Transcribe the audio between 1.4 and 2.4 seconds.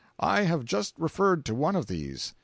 to one of these.